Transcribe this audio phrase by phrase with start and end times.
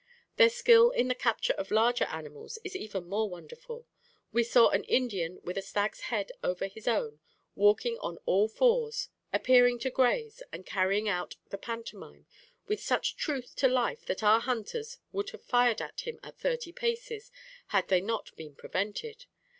[0.37, 3.85] "Their skill in the capture of larger animals is even more wonderful.
[4.31, 7.19] We saw an Indian with a stag's head over his own,
[7.53, 12.25] walking on all fours, appearing to graze, and carrying out the pantomime
[12.65, 16.71] with such truth to life that our hunters would have fired at him at thirty
[16.71, 17.31] paces
[17.67, 19.27] had they not been prevented.